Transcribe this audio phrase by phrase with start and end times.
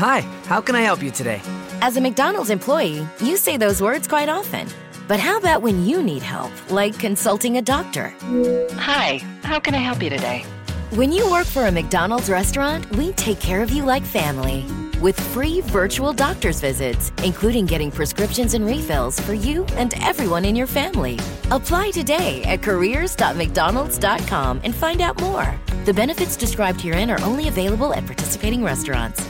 [0.00, 1.42] Hi, how can I help you today?
[1.82, 4.66] As a McDonald's employee, you say those words quite often.
[5.06, 8.14] But how about when you need help, like consulting a doctor?
[8.76, 10.46] Hi, how can I help you today?
[10.92, 14.64] When you work for a McDonald's restaurant, we take care of you like family.
[15.02, 20.56] With free virtual doctor's visits, including getting prescriptions and refills for you and everyone in
[20.56, 21.18] your family.
[21.50, 25.60] Apply today at careers.mcdonalds.com and find out more.
[25.84, 29.29] The benefits described herein are only available at participating restaurants.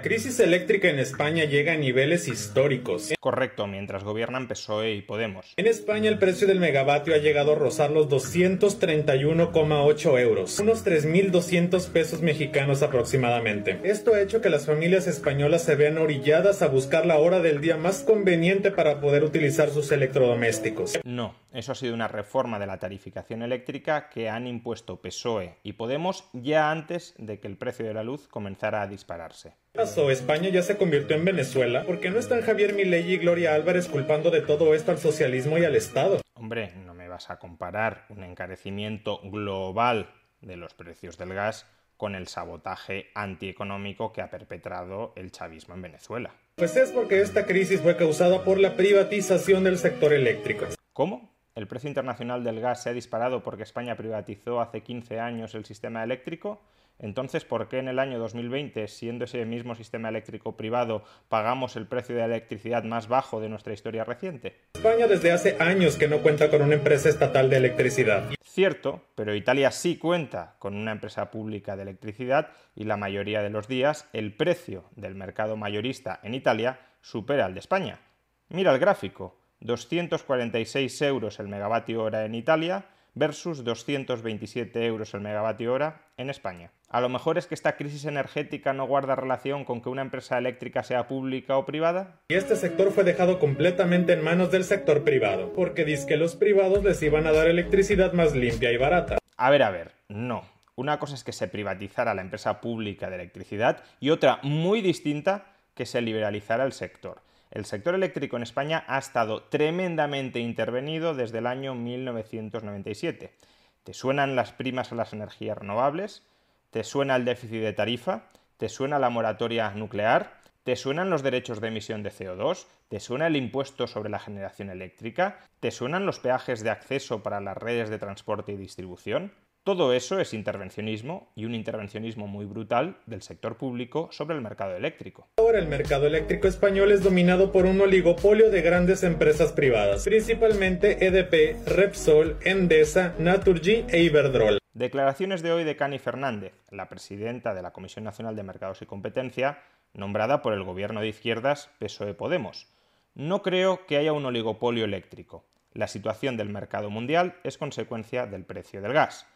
[0.00, 3.12] La crisis eléctrica en España llega a niveles históricos.
[3.20, 5.52] Correcto, mientras gobiernan PSOE y Podemos.
[5.58, 11.86] En España el precio del megavatio ha llegado a rozar los 231,8 euros, unos 3.200
[11.90, 13.78] pesos mexicanos aproximadamente.
[13.84, 17.60] Esto ha hecho que las familias españolas se vean orilladas a buscar la hora del
[17.60, 20.98] día más conveniente para poder utilizar sus electrodomésticos.
[21.04, 25.72] No, eso ha sido una reforma de la tarificación eléctrica que han impuesto PSOE y
[25.72, 29.54] Podemos ya antes de que el precio de la luz comenzara a dispararse.
[29.72, 30.10] ¿Qué pasó?
[30.10, 34.30] España ya se convirtió en Venezuela porque no están Javier Milei y Gloria Álvarez culpando
[34.30, 36.20] de todo esto al socialismo y al Estado.
[36.34, 40.10] Hombre, no me vas a comparar un encarecimiento global
[40.42, 41.66] de los precios del gas
[41.96, 46.34] con el sabotaje antieconómico que ha perpetrado el chavismo en Venezuela.
[46.56, 50.66] Pues es porque esta crisis fue causada por la privatización del sector eléctrico.
[50.92, 51.30] ¿Cómo?
[51.60, 55.66] ¿El precio internacional del gas se ha disparado porque España privatizó hace 15 años el
[55.66, 56.62] sistema eléctrico?
[56.98, 61.86] Entonces, ¿por qué en el año 2020, siendo ese mismo sistema eléctrico privado, pagamos el
[61.86, 64.56] precio de la electricidad más bajo de nuestra historia reciente?
[64.72, 68.30] España desde hace años que no cuenta con una empresa estatal de electricidad.
[68.42, 73.50] Cierto, pero Italia sí cuenta con una empresa pública de electricidad y la mayoría de
[73.50, 78.00] los días el precio del mercado mayorista en Italia supera al de España.
[78.48, 85.72] Mira el gráfico, 246 euros el megavatio hora en Italia versus 227 euros el megavatio
[85.72, 86.70] hora en España.
[86.88, 90.38] A lo mejor es que esta crisis energética no guarda relación con que una empresa
[90.38, 92.20] eléctrica sea pública o privada.
[92.28, 96.36] Y este sector fue dejado completamente en manos del sector privado, porque dice que los
[96.36, 99.18] privados les iban a dar electricidad más limpia y barata.
[99.36, 100.44] A ver, a ver, no.
[100.74, 105.46] Una cosa es que se privatizara la empresa pública de electricidad y otra muy distinta
[105.74, 107.22] que se liberalizara el sector.
[107.50, 113.34] El sector eléctrico en España ha estado tremendamente intervenido desde el año 1997.
[113.82, 116.22] ¿Te suenan las primas a las energías renovables?
[116.70, 118.30] ¿Te suena el déficit de tarifa?
[118.56, 120.40] ¿Te suena la moratoria nuclear?
[120.62, 122.66] ¿Te suenan los derechos de emisión de CO2?
[122.88, 125.38] ¿Te suena el impuesto sobre la generación eléctrica?
[125.58, 129.32] ¿Te suenan los peajes de acceso para las redes de transporte y distribución?
[129.62, 134.74] Todo eso es intervencionismo y un intervencionismo muy brutal del sector público sobre el mercado
[134.74, 135.28] eléctrico.
[135.36, 141.04] Ahora el mercado eléctrico español es dominado por un oligopolio de grandes empresas privadas, principalmente
[141.06, 144.60] EDP, Repsol, Endesa, Naturgy e Iberdrola.
[144.72, 148.86] Declaraciones de hoy de Cani Fernández, la presidenta de la Comisión Nacional de Mercados y
[148.86, 149.58] Competencia,
[149.92, 152.66] nombrada por el gobierno de izquierdas PSOE Podemos.
[153.14, 155.44] No creo que haya un oligopolio eléctrico.
[155.74, 159.26] La situación del mercado mundial es consecuencia del precio del gas.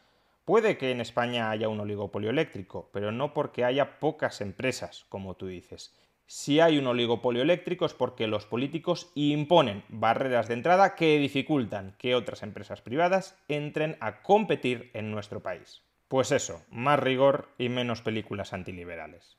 [0.44, 5.37] Puede que en España haya un oligopolio eléctrico, pero no porque haya pocas empresas, como
[5.37, 5.94] tú dices.
[6.26, 11.96] Si hay un oligopolio eléctrico es porque los políticos imponen barreras de entrada que dificultan
[11.99, 15.82] que otras empresas privadas entren a competir en nuestro país.
[16.08, 19.38] Pues eso, más rigor y menos películas antiliberales.